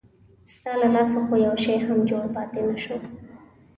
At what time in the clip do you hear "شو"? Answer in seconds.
2.83-2.97